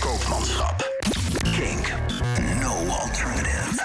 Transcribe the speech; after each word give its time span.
Koopmanschap. 0.00 0.82
Kink. 1.54 1.92
No 2.60 2.72
alternative. 2.90 3.78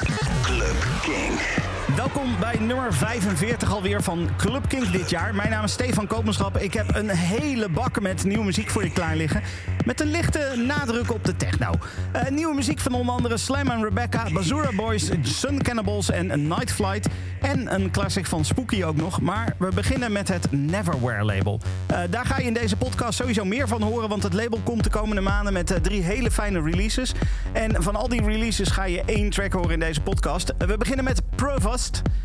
Club 0.44 0.78
Kink. 1.04 1.71
Welkom 1.96 2.40
bij 2.40 2.58
nummer 2.60 2.94
45 2.94 3.74
alweer 3.74 4.04
van 4.04 4.30
Club 4.38 4.68
Kink 4.68 4.92
dit 4.92 5.10
jaar. 5.10 5.36
Mijn 5.36 5.50
naam 5.50 5.64
is 5.64 5.72
Stefan 5.72 6.08
Koopmanschap. 6.08 6.58
Ik 6.58 6.74
heb 6.74 6.96
een 6.96 7.10
hele 7.10 7.70
bak 7.70 8.02
met 8.02 8.24
nieuwe 8.24 8.44
muziek 8.44 8.70
voor 8.70 8.84
je 8.84 8.92
klaar 8.92 9.16
liggen. 9.16 9.42
Met 9.86 10.02
een 10.02 10.12
lichte 10.12 10.64
nadruk 10.68 11.12
op 11.12 11.26
de 11.26 11.36
techno. 11.36 11.72
Eh, 12.12 12.30
nieuwe 12.30 12.56
muziek 12.56 12.80
van 12.80 12.94
onder 12.94 13.16
andere 13.16 13.38
Slam 13.38 13.70
and 13.70 13.84
Rebecca, 13.84 14.32
Bazura 14.34 14.70
Boys, 14.76 15.10
Sun 15.22 15.62
Cannibals 15.62 16.10
en 16.12 16.48
Night 16.48 16.72
Flight. 16.72 17.08
En 17.42 17.74
een 17.74 17.92
classic 17.92 18.26
van 18.26 18.46
Spooky 18.46 18.84
ook 18.84 18.96
nog. 18.96 19.22
Maar 19.22 19.56
we 19.58 19.70
beginnen 19.74 20.12
met 20.12 20.28
het 20.28 20.52
Neverwhere 20.52 21.24
label. 21.24 21.60
Eh, 21.88 22.00
daar 22.10 22.26
ga 22.26 22.38
je 22.38 22.46
in 22.46 22.54
deze 22.54 22.76
podcast 22.76 23.18
sowieso 23.18 23.46
meer 23.46 23.68
van 23.68 23.82
horen. 23.82 24.10
Want 24.10 24.24
het 24.24 24.34
label 24.34 24.60
komt 24.64 24.84
de 24.84 24.90
komende 24.90 25.22
maanden 25.22 25.54
met 25.54 25.72
eh, 25.72 25.78
drie 25.78 26.02
hele 26.02 26.32
fijne 26.32 26.62
releases. 26.62 27.14
En 27.52 27.84
van 27.84 27.96
al 27.96 28.08
die 28.08 28.24
releases 28.24 28.70
ga 28.70 28.84
je 28.84 29.04
één 29.06 29.30
track 29.30 29.54
horen 29.54 29.72
in 29.72 29.80
deze 29.80 30.02
podcast. 30.02 30.54
We 30.58 30.78
beginnen 30.78 31.06
met 31.06 31.22
Provost. 31.36 31.81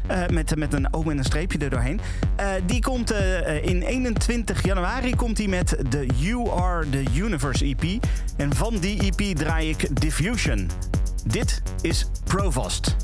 Eh, 0.06 0.26
met, 0.26 0.56
met 0.56 0.72
een 0.72 0.94
O 0.94 1.02
en 1.02 1.18
een 1.18 1.24
streepje 1.24 1.58
er 1.58 1.70
doorheen. 1.70 2.00
Eh, 2.36 2.48
die 2.66 2.80
komt 2.80 3.10
eh, 3.10 3.64
in 3.64 3.82
21 3.82 4.64
januari 4.64 5.16
komt 5.16 5.38
hij 5.38 5.46
met 5.46 5.76
de 5.88 6.06
You 6.16 6.50
Are 6.50 6.88
The 6.90 7.04
Universe 7.14 7.64
EP. 7.64 8.04
En 8.36 8.54
van 8.54 8.78
die 8.78 9.02
EP 9.02 9.36
draai 9.36 9.68
ik 9.68 10.00
Diffusion. 10.00 10.70
Dit 11.24 11.62
is 11.80 12.06
Provost. 12.24 12.96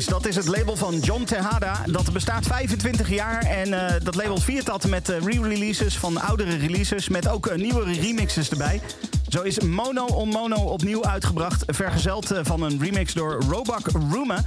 Dat 0.00 0.26
is 0.26 0.36
het 0.36 0.46
label 0.46 0.76
van 0.76 0.98
John 0.98 1.24
Tejada. 1.24 1.84
Dat 1.86 2.12
bestaat 2.12 2.46
25 2.46 3.08
jaar 3.08 3.42
en 3.42 3.68
uh, 3.68 3.90
dat 4.02 4.14
label 4.14 4.36
viert 4.36 4.66
dat 4.66 4.86
met 4.86 5.10
uh, 5.10 5.16
re-releases 5.18 5.98
van 5.98 6.20
oudere 6.20 6.56
releases... 6.56 7.08
met 7.08 7.28
ook 7.28 7.46
uh, 7.46 7.54
nieuwere 7.54 7.92
remixes 7.92 8.50
erbij. 8.50 8.80
Zo 9.28 9.42
is 9.42 9.60
Mono 9.60 10.04
on 10.04 10.28
Mono 10.28 10.56
opnieuw 10.56 11.04
uitgebracht... 11.04 11.64
vergezeld 11.66 12.32
van 12.42 12.62
een 12.62 12.78
remix 12.80 13.12
door 13.12 13.42
Robak 13.48 13.86
Rooma... 14.10 14.44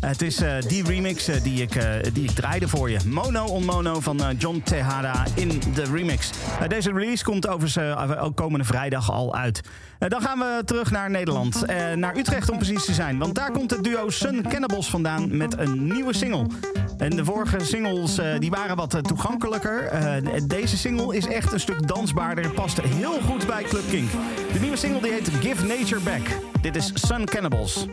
Het 0.00 0.22
is 0.22 0.42
uh, 0.42 0.52
die 0.68 0.84
remix 0.84 1.28
uh, 1.28 1.42
die, 1.42 1.62
ik, 1.62 1.74
uh, 1.74 1.84
die 2.12 2.24
ik 2.24 2.30
draaide 2.30 2.68
voor 2.68 2.90
je. 2.90 2.98
Mono 3.06 3.44
on 3.44 3.64
Mono 3.64 4.00
van 4.00 4.20
John 4.38 4.60
Tejada 4.64 5.24
in 5.34 5.60
de 5.74 5.84
remix. 5.92 6.30
deze 6.68 6.92
release 6.92 7.24
komt 7.24 7.48
overigens 7.48 8.18
ook 8.18 8.36
komende 8.36 8.64
vrijdag 8.64 9.12
al 9.12 9.34
uit. 9.34 9.60
dan 9.98 10.20
gaan 10.20 10.38
we 10.38 10.62
terug 10.64 10.90
naar 10.90 11.10
Nederland. 11.10 11.66
naar 11.94 12.16
Utrecht 12.16 12.50
om 12.50 12.56
precies 12.56 12.84
te 12.84 12.92
zijn. 12.92 13.18
Want 13.18 13.34
daar 13.34 13.50
komt 13.50 13.70
het 13.70 13.84
duo 13.84 14.10
Sun 14.10 14.42
Cannibals 14.48 14.90
vandaan 14.90 15.36
met 15.36 15.58
een 15.58 15.86
nieuwe 15.86 16.12
single. 16.12 16.46
En 16.98 17.10
de 17.10 17.24
vorige 17.24 17.64
singles 17.64 18.20
die 18.38 18.50
waren 18.50 18.76
wat 18.76 18.98
toegankelijker. 19.02 19.90
deze 20.46 20.76
single 20.76 21.16
is 21.16 21.26
echt 21.26 21.52
een 21.52 21.60
stuk 21.60 21.88
dansbaarder. 21.88 22.50
Past 22.50 22.80
heel 22.80 23.20
goed 23.20 23.46
bij 23.46 23.62
Club 23.62 23.88
King. 23.90 24.08
De 24.52 24.60
nieuwe 24.60 24.76
single 24.76 25.02
die 25.02 25.12
heet 25.12 25.28
Give 25.28 25.66
Nature 25.66 26.00
Back. 26.00 26.26
Dit 26.60 26.76
is 26.76 26.90
Sun 26.94 27.24
Cannibals. 27.24 27.86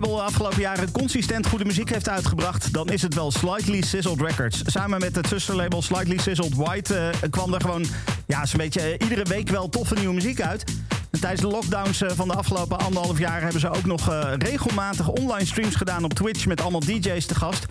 Label 0.00 0.22
afgelopen 0.22 0.60
jaren 0.60 0.90
consistent 0.90 1.46
goede 1.46 1.64
muziek 1.64 1.90
heeft 1.90 2.08
uitgebracht, 2.08 2.72
dan 2.72 2.88
is 2.88 3.02
het 3.02 3.14
wel 3.14 3.30
Slightly 3.30 3.82
Sizzled 3.82 4.20
Records. 4.20 4.62
Samen 4.66 5.00
met 5.00 5.16
het 5.16 5.26
zusterlabel 5.26 5.82
Slightly 5.82 6.18
Sizzled 6.18 6.54
White 6.54 6.96
eh, 6.96 7.30
kwam 7.30 7.54
er 7.54 7.60
gewoon 7.60 7.84
ja, 8.26 8.46
zo'n 8.46 8.58
beetje 8.58 8.80
eh, 8.80 9.08
iedere 9.08 9.24
week 9.24 9.48
wel 9.48 9.68
toffe 9.68 9.94
nieuwe 9.94 10.14
muziek 10.14 10.40
uit. 10.40 10.64
En 11.10 11.20
tijdens 11.20 11.40
de 11.40 11.46
lockdowns 11.46 12.02
eh, 12.02 12.10
van 12.14 12.28
de 12.28 12.34
afgelopen 12.34 12.78
anderhalf 12.78 13.18
jaar 13.18 13.42
hebben 13.42 13.60
ze 13.60 13.70
ook 13.70 13.84
nog 13.84 14.10
regelmatig 14.38 15.08
online 15.08 15.46
streams 15.46 15.74
gedaan 15.74 16.04
op 16.04 16.14
Twitch 16.14 16.46
met 16.46 16.60
allemaal 16.60 16.80
DJ's 16.80 17.26
te 17.26 17.34
gast. 17.34 17.66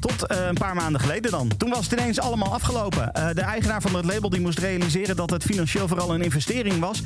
Tot 0.00 0.24
een 0.26 0.54
paar 0.54 0.74
maanden 0.74 1.00
geleden 1.00 1.30
dan. 1.30 1.50
Toen 1.56 1.70
was 1.70 1.90
het 1.90 2.00
ineens 2.00 2.20
allemaal 2.20 2.52
afgelopen. 2.52 3.10
De 3.34 3.40
eigenaar 3.40 3.80
van 3.82 3.94
het 3.94 4.04
label 4.04 4.30
die 4.30 4.40
moest 4.40 4.58
realiseren 4.58 5.16
dat 5.16 5.30
het 5.30 5.42
financieel 5.42 5.88
vooral 5.88 6.14
een 6.14 6.22
investering 6.22 6.78
was. 6.78 7.02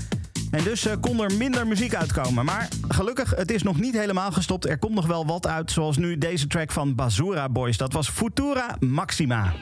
En 0.53 0.65
dus 0.65 0.87
eh, 0.87 0.93
kon 1.01 1.23
er 1.23 1.37
minder 1.37 1.67
muziek 1.67 1.95
uitkomen. 1.95 2.45
Maar 2.45 2.69
gelukkig, 2.89 3.35
het 3.37 3.51
is 3.51 3.63
nog 3.63 3.81
niet 3.81 3.99
helemaal 3.99 4.33
gestopt. 4.33 4.67
Er 4.69 4.79
komt 4.79 4.95
nog 4.95 5.07
wel 5.07 5.27
wat 5.27 5.47
uit, 5.47 5.71
zoals 5.71 5.97
nu 5.97 6.19
deze 6.19 6.47
track 6.47 6.71
van 6.71 6.95
Bazura 6.95 7.49
Boys. 7.49 7.77
Dat 7.77 7.93
was 7.93 8.09
Futura 8.09 8.77
Maxima. 8.81 9.53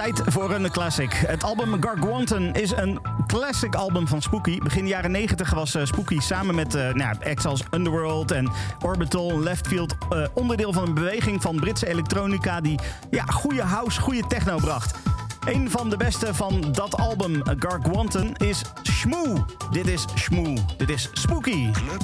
Tijd 0.00 0.22
voor 0.26 0.50
een 0.50 0.70
classic. 0.70 1.12
Het 1.12 1.44
album 1.44 1.82
Garganton 1.82 2.54
is 2.54 2.70
een 2.70 3.00
classic 3.26 3.74
album 3.74 4.08
van 4.08 4.22
Spooky. 4.22 4.58
Begin 4.58 4.86
jaren 4.86 5.10
90 5.10 5.54
was 5.54 5.74
eh, 5.74 5.84
Spooky 5.84 6.20
samen 6.20 6.54
met 6.54 6.74
eh 6.74 6.92
nou, 6.92 7.16
acts 7.24 7.44
als 7.44 7.62
Underworld 7.70 8.30
en 8.30 8.50
Orbital 8.84 9.40
Leftfield 9.40 9.96
eh, 10.10 10.26
onderdeel 10.34 10.72
van 10.72 10.86
een 10.86 10.94
beweging 10.94 11.42
van 11.42 11.56
Britse 11.56 11.88
elektronica 11.88 12.60
die 12.60 12.78
ja, 13.10 13.24
goede 13.24 13.62
house, 13.62 14.00
goede 14.00 14.26
techno 14.26 14.56
bracht. 14.56 14.98
Een 15.44 15.70
van 15.70 15.90
de 15.90 15.96
beste 15.96 16.34
van 16.34 16.72
dat 16.72 16.96
album, 16.96 17.42
Garganton, 17.58 18.34
is 18.36 18.62
Shmoo. 18.82 19.44
Dit 19.70 19.86
is 19.86 20.04
Shmoo. 20.14 20.54
Dit 20.76 20.90
is 20.90 21.08
Spooky. 21.12 21.70
Club 21.70 22.02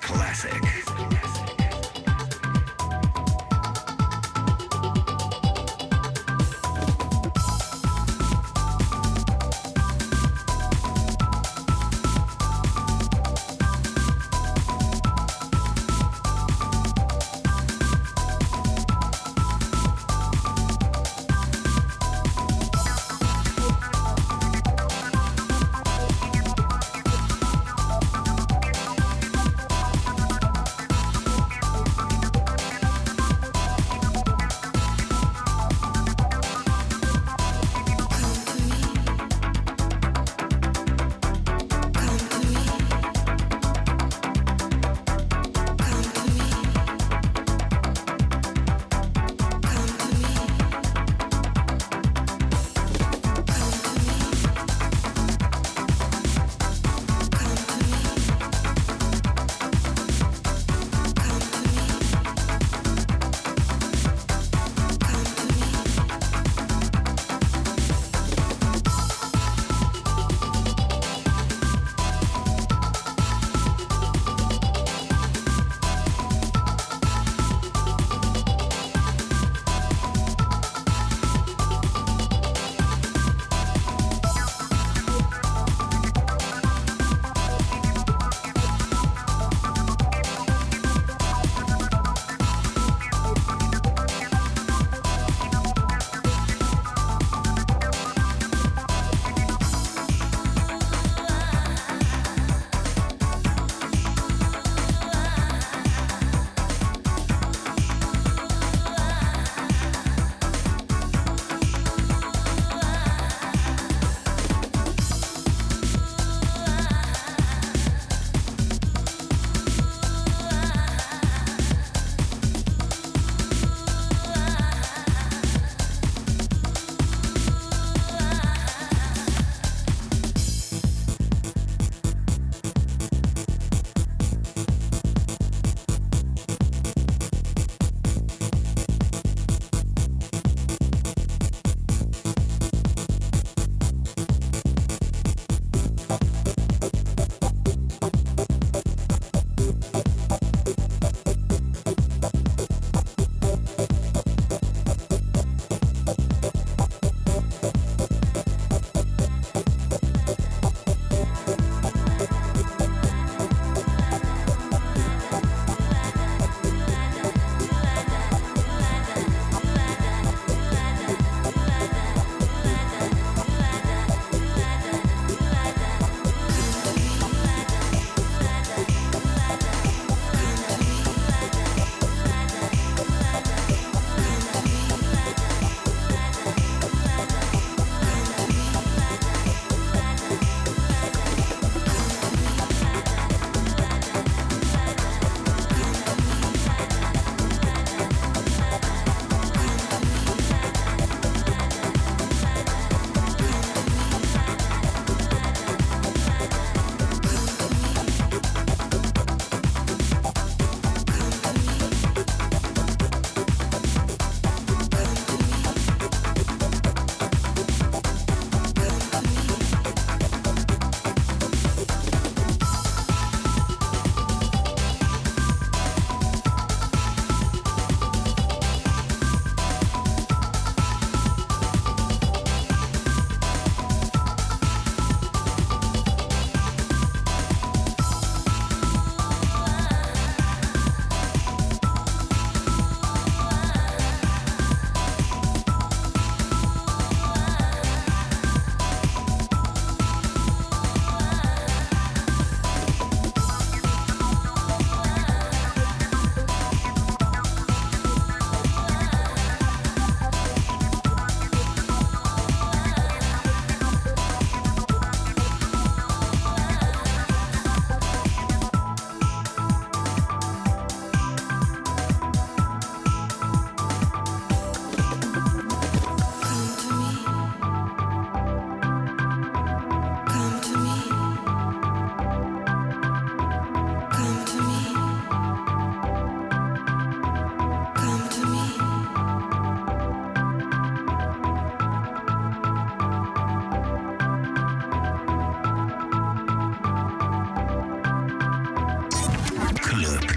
Classic. 0.00 0.84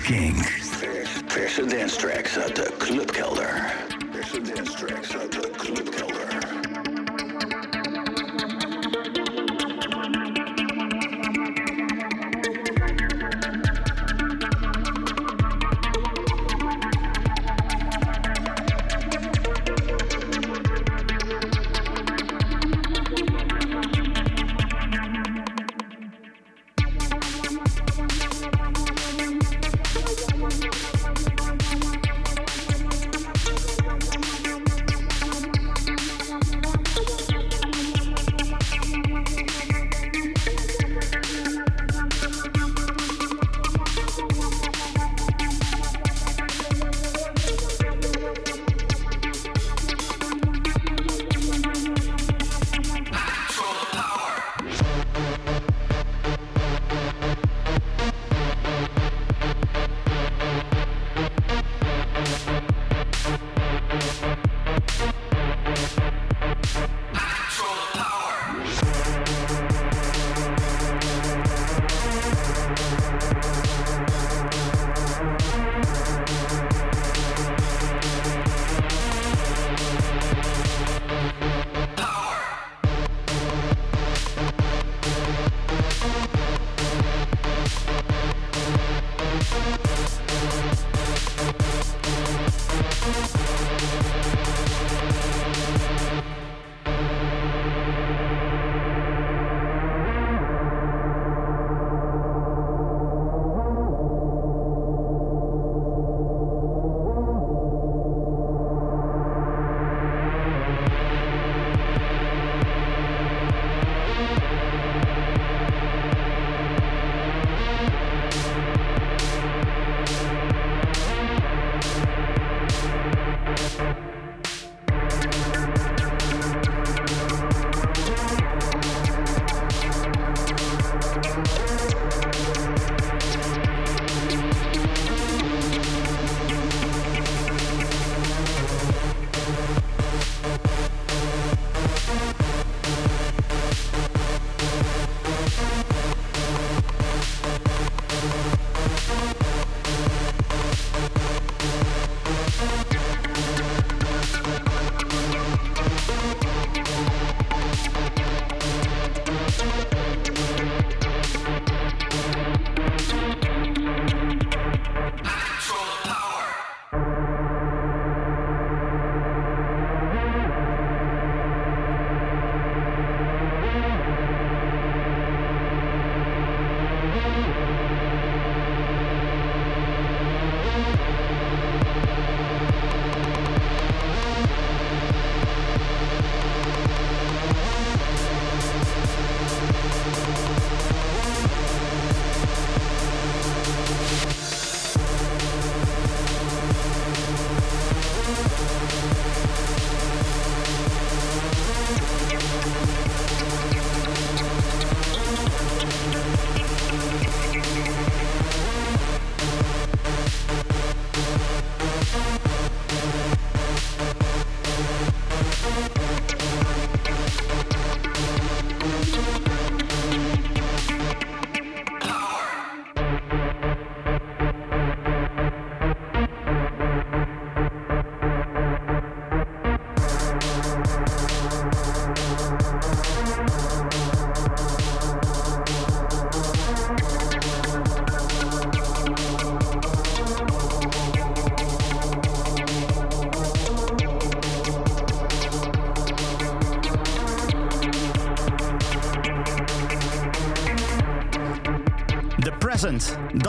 King. 0.06 0.36
Verse 1.28 1.66
dance 1.66 1.98
tracks 1.98 2.38
uit 2.38 2.56
de 2.56 2.72
clubkelder. 2.78 3.74
Verse 4.12 4.42
dance 4.42 4.86
tracks 4.86 5.18
uit 5.18 5.32
de 5.32 5.52
clubkelder. 5.58 6.25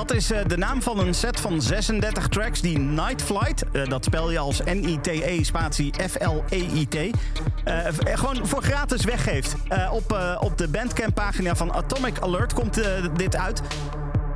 Dat 0.06 0.16
is 0.16 0.30
eh, 0.30 0.46
de 0.46 0.56
naam 0.56 0.82
van 0.82 0.98
een 0.98 1.14
set 1.14 1.40
van 1.40 1.62
36 1.62 2.28
tracks 2.28 2.60
die 2.60 2.78
Night 2.78 3.22
Flight, 3.22 3.64
eh, 3.72 3.88
dat 3.88 4.04
spel 4.04 4.30
je 4.30 4.38
als 4.38 4.60
N-I-T-E 4.64 5.42
spatie 5.44 5.92
F-L-E-I-T, 6.08 6.94
eh, 6.94 7.84
gewoon 8.02 8.46
voor 8.46 8.62
gratis 8.62 9.04
weggeeft. 9.04 9.54
Op, 9.92 10.36
op 10.40 10.58
de 10.58 10.68
Bandcamp 10.68 11.14
pagina 11.14 11.56
van 11.56 11.72
Atomic 11.72 12.18
Alert 12.20 12.52
komt 12.52 12.80
dit 13.16 13.36
uit. 13.36 13.62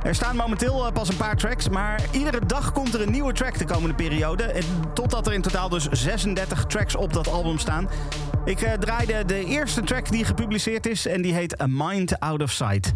Er 0.03 0.15
staan 0.15 0.35
momenteel 0.35 0.91
pas 0.91 1.09
een 1.09 1.17
paar 1.17 1.37
tracks, 1.37 1.69
maar 1.69 2.01
iedere 2.11 2.45
dag 2.45 2.71
komt 2.71 2.93
er 2.93 3.01
een 3.01 3.11
nieuwe 3.11 3.33
track 3.33 3.57
de 3.57 3.65
komende 3.65 3.95
periode. 3.95 4.53
Totdat 4.93 5.27
er 5.27 5.33
in 5.33 5.41
totaal 5.41 5.69
dus 5.69 5.87
36 5.91 6.65
tracks 6.65 6.95
op 6.95 7.13
dat 7.13 7.27
album 7.27 7.57
staan. 7.57 7.89
Ik 8.45 8.57
draaide 8.79 9.25
de 9.25 9.45
eerste 9.45 9.81
track 9.81 10.09
die 10.09 10.25
gepubliceerd 10.25 10.85
is 10.85 11.05
en 11.05 11.21
die 11.21 11.33
heet 11.33 11.61
A 11.61 11.65
Mind 11.67 12.19
Out 12.19 12.41
of 12.41 12.51
Sight. 12.51 12.91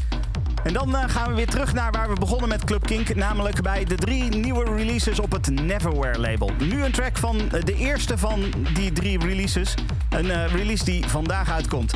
En 0.66 0.74
dan 0.74 0.96
eh, 0.96 1.10
gaan 1.10 1.30
we 1.30 1.36
weer 1.36 1.50
terug 1.50 1.74
naar 1.74 1.92
waar 1.92 2.10
we 2.10 2.20
begonnen 2.20 2.50
met 2.50 2.64
Club 2.64 2.86
Kink. 2.86 3.16
Namelijk 3.16 3.62
bij 3.62 3.84
de 3.84 3.96
drie 3.96 4.24
nieuwe 4.24 4.64
releases 4.64 5.20
op 5.20 5.32
het 5.32 5.50
Neverwhere 5.50 6.20
label. 6.20 6.52
Nu 6.60 6.84
een 6.84 6.92
track 6.92 7.18
van 7.18 7.52
eh, 7.52 7.64
de 7.64 7.76
eerste 7.76 8.18
van 8.18 8.44
die 8.74 8.92
drie 8.92 9.20
releases. 9.20 9.74
Een 10.10 10.32
eh, 10.32 10.54
release 10.54 10.86
die 10.86 11.08
vandaag 11.08 11.52
uitkomt. 11.52 11.94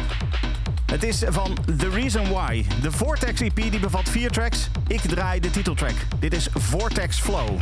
Het 0.86 1.04
is 1.04 1.24
van 1.28 1.58
The 1.78 1.90
Reason 1.90 2.30
Why. 2.30 2.66
De 2.82 2.92
Vortex 2.92 3.42
EP 3.42 3.56
die 3.56 3.80
bevat 3.80 4.10
vier 4.10 4.30
tracks. 4.30 4.70
Ik 4.88 5.02
draai 5.02 5.40
de 5.40 5.50
titeltrack. 5.50 5.96
Dit 6.20 6.34
is 6.34 6.50
Vortex 6.54 7.20
Flow. 7.20 7.60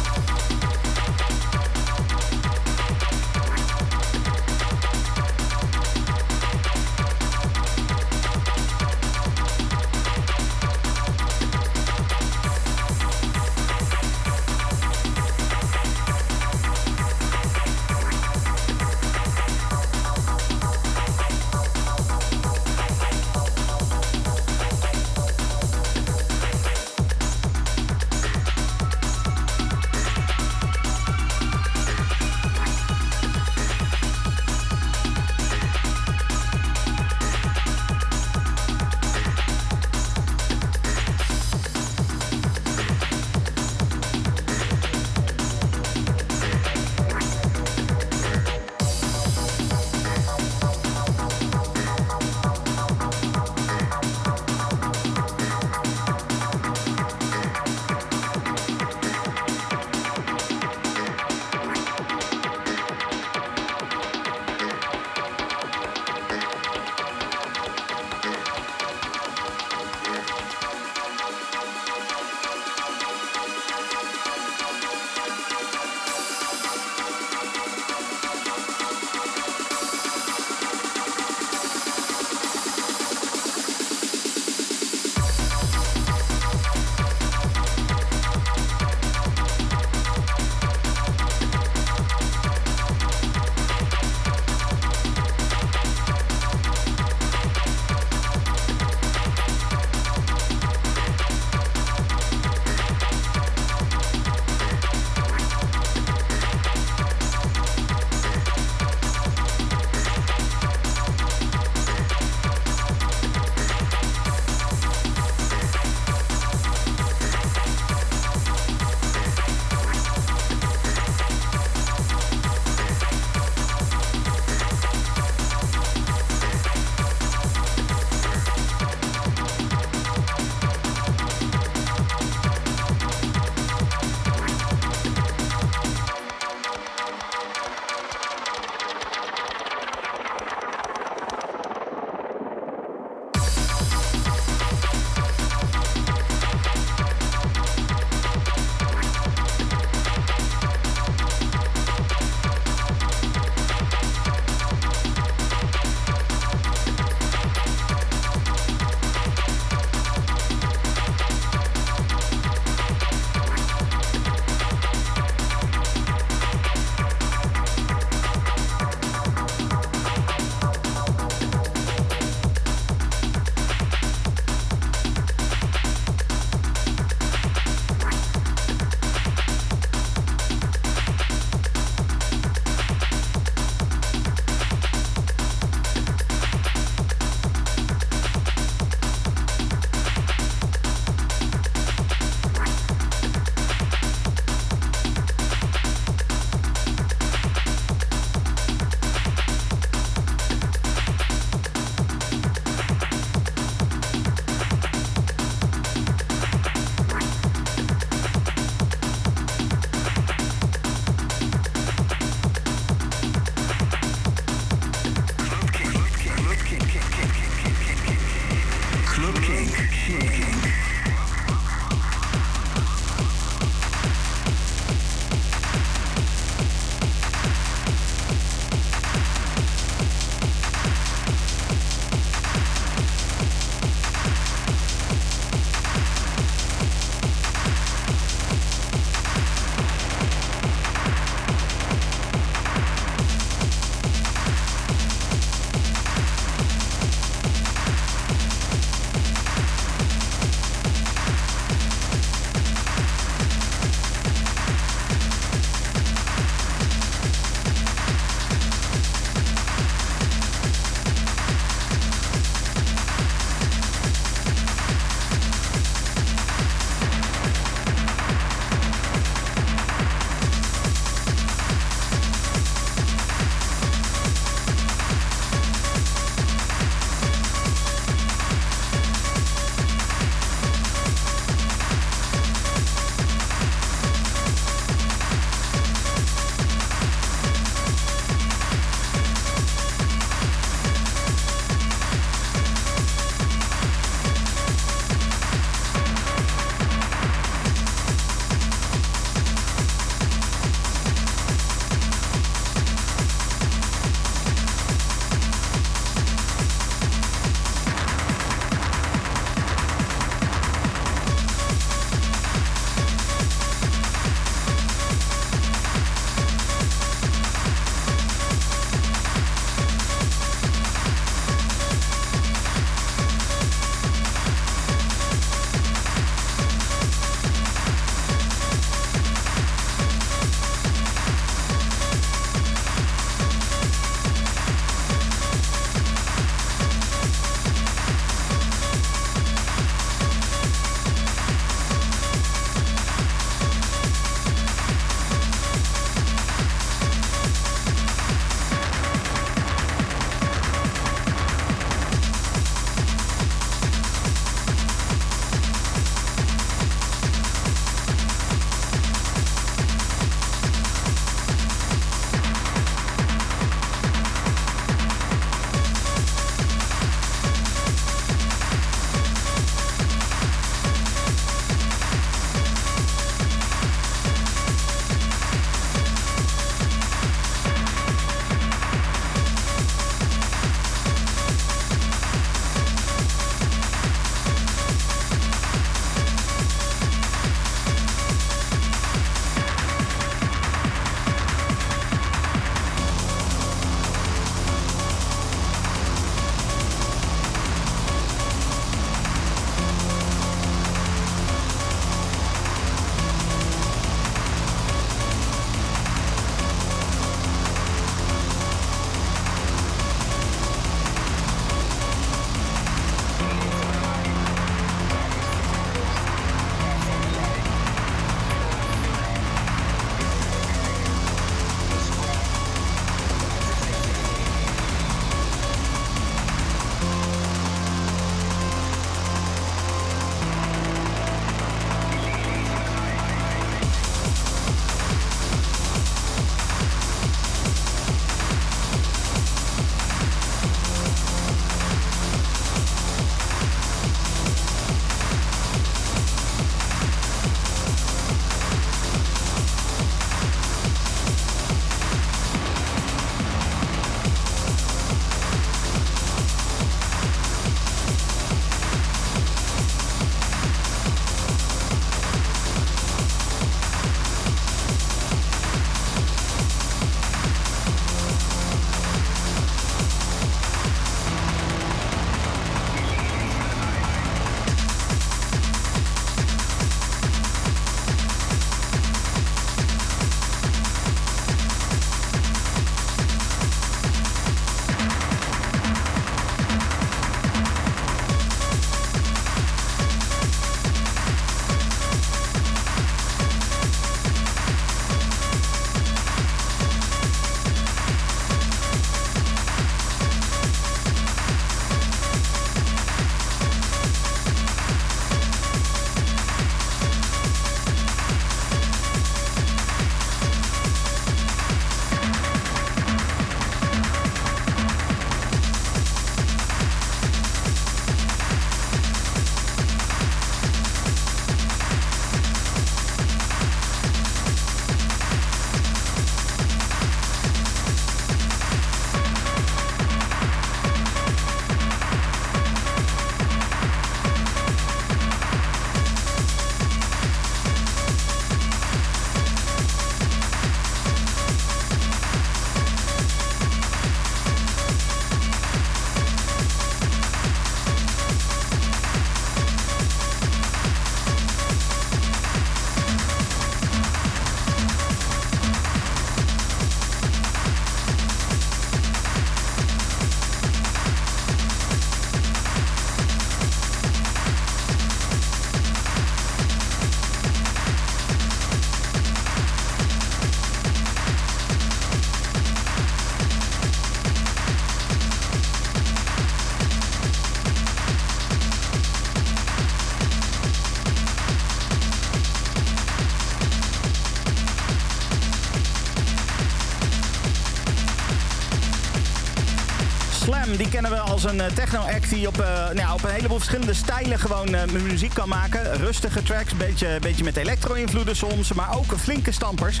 Als 591.42 591.52
een 591.52 591.60
eh, 591.60 591.66
techno-act 591.66 592.30
die 592.30 592.46
op, 592.46 592.60
eh, 592.60 592.90
nou, 592.90 593.12
op 593.12 593.24
een 593.24 593.30
heleboel 593.30 593.56
verschillende 593.56 593.94
stijlen 593.94 594.38
gewoon 594.38 594.74
eh, 594.74 594.90
muziek 594.90 595.34
kan 595.34 595.48
maken. 595.48 595.96
Rustige 595.96 596.42
tracks, 596.42 596.76
beetje, 596.76 597.18
beetje 597.20 597.44
met 597.44 597.56
elektro-invloeden 597.56 598.36
soms, 598.36 598.72
maar 598.72 598.96
ook 598.96 599.18
flinke 599.18 599.52
stampers. 599.52 600.00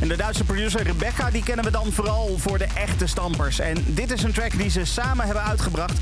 En 0.00 0.08
de 0.08 0.16
Duitse 0.16 0.44
producer 0.44 0.82
Rebecca, 0.82 1.30
die 1.30 1.42
kennen 1.42 1.64
we 1.64 1.70
dan 1.70 1.92
vooral 1.92 2.38
voor 2.38 2.58
de 2.58 2.66
echte 2.74 3.06
stampers. 3.06 3.58
En 3.58 3.84
dit 3.86 4.10
is 4.10 4.22
een 4.22 4.32
track 4.32 4.58
die 4.58 4.70
ze 4.70 4.84
samen 4.84 5.24
hebben 5.24 5.44
uitgebracht. 5.44 5.98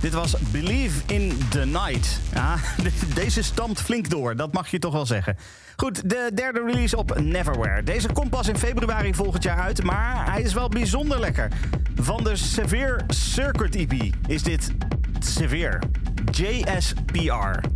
Dit 0.00 0.12
was 0.12 0.34
Believe 0.50 1.00
in 1.06 1.38
the 1.48 1.64
Night. 1.64 2.20
Ja, 2.34 2.56
deze 3.14 3.42
stampt 3.42 3.80
flink 3.80 4.10
door, 4.10 4.36
dat 4.36 4.52
mag 4.52 4.70
je 4.70 4.78
toch 4.78 4.92
wel 4.92 5.06
zeggen. 5.06 5.36
Goed, 5.76 6.10
de 6.10 6.30
derde 6.34 6.62
release 6.66 6.96
op 6.96 7.20
Neverwhere. 7.20 7.82
Deze 7.82 8.12
komt 8.12 8.30
pas 8.30 8.48
in 8.48 8.58
februari 8.58 9.14
volgend 9.14 9.42
jaar 9.42 9.60
uit, 9.60 9.82
maar 9.82 10.32
hij 10.32 10.42
is 10.42 10.52
wel 10.52 10.68
bijzonder 10.68 11.20
lekker. 11.20 11.48
Van 12.02 12.24
de 12.24 12.36
Severe 12.36 13.00
Circuit 13.08 13.76
EP 13.76 13.92
is 14.26 14.42
dit 14.42 14.72
Severe. 15.18 15.80
JSPR. 16.30 17.69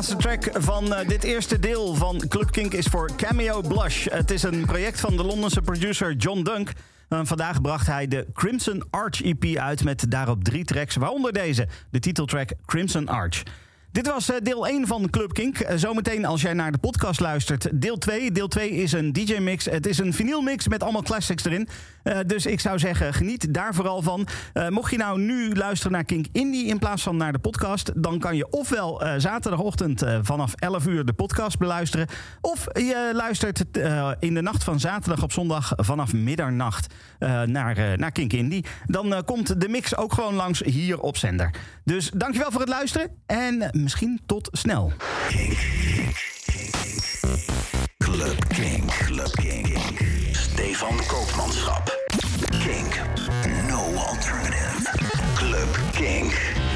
Laatste 0.00 0.28
track 0.28 0.62
van 0.62 0.94
eh, 0.94 1.08
dit 1.08 1.24
eerste 1.24 1.58
deel 1.58 1.94
van 1.94 2.24
Club 2.28 2.50
Kink 2.50 2.72
is 2.72 2.86
voor 2.86 3.10
Cameo 3.16 3.60
Blush. 3.60 4.06
Het 4.10 4.30
is 4.30 4.42
een 4.42 4.64
project 4.66 5.00
van 5.00 5.16
de 5.16 5.24
Londense 5.24 5.60
producer 5.60 6.14
John 6.14 6.42
Dunk. 6.42 6.72
Vandaag 7.08 7.60
bracht 7.60 7.86
hij 7.86 8.08
de 8.08 8.26
Crimson 8.34 8.84
Arch 8.90 9.22
EP 9.22 9.56
uit 9.56 9.84
met 9.84 10.10
daarop 10.10 10.44
drie 10.44 10.64
tracks, 10.64 10.96
waaronder 10.96 11.32
deze, 11.32 11.68
de 11.90 11.98
titeltrack 11.98 12.50
Crimson 12.66 13.08
Arch. 13.08 13.42
Dit 13.92 14.06
was 14.06 14.30
uh, 14.30 14.36
deel 14.42 14.66
1 14.66 14.86
van 14.86 15.10
Club 15.10 15.32
Kink. 15.32 15.60
Uh, 15.60 15.70
zometeen 15.76 16.24
als 16.24 16.42
jij 16.42 16.52
naar 16.52 16.72
de 16.72 16.78
podcast 16.78 17.20
luistert, 17.20 17.68
deel 17.80 17.98
2. 17.98 18.32
Deel 18.32 18.48
2 18.48 18.70
is 18.70 18.92
een 18.92 19.12
DJ-mix. 19.12 19.64
Het 19.64 19.86
is 19.86 19.98
een 19.98 20.12
vinylmix 20.12 20.68
met 20.68 20.82
allemaal 20.82 21.02
classics 21.02 21.44
erin. 21.44 21.68
Uh, 22.10 22.18
dus 22.26 22.46
ik 22.46 22.60
zou 22.60 22.78
zeggen, 22.78 23.14
geniet 23.14 23.54
daar 23.54 23.74
vooral 23.74 24.02
van. 24.02 24.26
mocht 24.68 24.90
je 24.90 24.96
nou 24.96 25.20
nu 25.20 25.54
luisteren 25.54 25.92
naar 25.92 26.04
Kink 26.04 26.26
Indie 26.32 26.66
in 26.66 26.78
plaats 26.78 27.02
van 27.02 27.16
naar 27.16 27.32
de 27.32 27.38
podcast... 27.38 27.92
dan 27.94 28.18
kan 28.18 28.36
je 28.36 28.50
ofwel 28.50 29.02
zaterdagochtend 29.16 30.04
vanaf 30.22 30.54
11 30.54 30.86
uur 30.86 31.04
de 31.04 31.12
podcast 31.12 31.58
beluisteren... 31.58 32.06
of 32.40 32.66
je 32.72 33.10
luistert 33.14 33.64
in 34.18 34.34
de 34.34 34.42
nacht 34.42 34.64
van 34.64 34.80
zaterdag 34.80 35.22
op 35.22 35.32
zondag 35.32 35.72
vanaf 35.76 36.12
middernacht 36.12 36.94
naar, 37.44 37.98
naar 37.98 38.12
Kink 38.12 38.32
Indie. 38.32 38.64
Dan 38.86 39.24
komt 39.24 39.60
de 39.60 39.68
mix 39.68 39.96
ook 39.96 40.12
gewoon 40.12 40.34
langs 40.34 40.60
hier 40.60 41.00
op 41.00 41.16
zender. 41.16 41.50
Dus 41.84 42.10
dankjewel 42.14 42.50
voor 42.50 42.60
het 42.60 42.68
luisteren 42.68 43.10
en 43.26 43.68
misschien 43.72 44.20
tot 44.26 44.48
snel. 44.52 44.92
Club 47.98 48.48
King. 48.48 48.86
Club 48.86 49.30
King. 49.30 49.78
Stefan 50.32 51.00
Koopmanschap. 51.06 51.99
Kink. 52.60 52.98
No 53.68 53.80
alternative. 53.98 54.86
Club 55.36 55.92
King. 55.92 56.69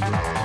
Bye. 0.00 0.35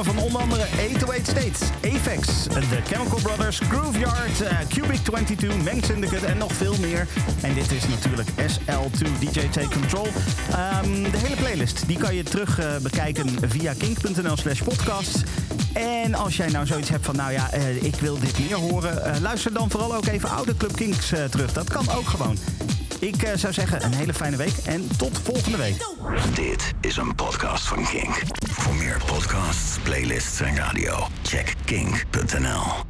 Van 0.00 0.18
onder 0.18 0.40
andere 0.40 0.62
808 0.62 1.26
States, 1.26 1.60
Apex, 1.94 2.42
The 2.42 2.94
Chemical 2.94 3.20
Brothers, 3.22 3.58
Grooveyard, 3.58 4.40
uh, 4.40 4.48
Cubic 4.68 4.98
22, 5.04 5.62
Meng 5.62 5.84
Syndicate 5.84 6.26
en 6.26 6.38
nog 6.38 6.52
veel 6.52 6.74
meer. 6.80 7.06
En 7.40 7.54
dit 7.54 7.72
is 7.72 7.88
natuurlijk 7.88 8.28
SL2 8.28 9.18
DJ 9.18 9.48
Take 9.48 9.68
Control. 9.68 10.06
Um, 10.06 11.02
de 11.02 11.18
hele 11.18 11.36
playlist 11.36 11.86
die 11.86 11.98
kan 11.98 12.14
je 12.14 12.22
terug 12.22 12.60
uh, 12.60 12.76
bekijken 12.76 13.28
via 13.48 13.74
kink.nl 13.78 14.36
slash 14.36 14.62
podcast. 14.62 15.22
En 15.72 16.14
als 16.14 16.36
jij 16.36 16.48
nou 16.48 16.66
zoiets 16.66 16.88
hebt 16.88 17.04
van, 17.04 17.16
nou 17.16 17.32
ja, 17.32 17.54
uh, 17.54 17.82
ik 17.82 17.94
wil 17.94 18.18
dit 18.18 18.38
meer 18.38 18.56
horen... 18.56 19.22
luister 19.22 19.52
dan 19.52 19.70
vooral 19.70 19.94
ook 19.94 20.06
even 20.06 20.30
oude 20.30 20.56
Club 20.56 20.76
Kinks 20.76 21.12
terug. 21.30 21.52
Dat 21.52 21.70
kan 21.70 21.90
ook 21.90 22.06
gewoon. 22.08 22.36
Ik 22.98 23.26
zou 23.34 23.52
zeggen, 23.52 23.84
een 23.84 23.94
hele 23.94 24.14
fijne 24.14 24.36
week 24.36 24.56
en 24.64 24.88
tot 24.96 25.20
volgende 25.22 25.58
week. 25.58 25.86
Dit 26.34 26.72
is 26.80 26.96
een 26.96 27.14
podcast 27.14 27.66
van 27.66 27.84
Kink. 27.84 28.41
Voor 28.72 28.84
meer 28.84 29.02
podcasts, 29.06 29.78
playlists 29.78 30.40
en 30.40 30.56
radio, 30.56 31.06
check 31.22 31.54
kink.nl. 31.64 32.81